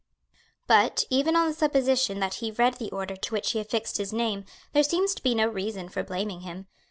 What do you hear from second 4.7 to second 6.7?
there seems to be no reason for blaming him.